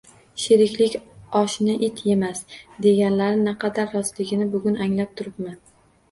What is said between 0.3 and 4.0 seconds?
Sheriklik oshni it yemas, deganlari naqadar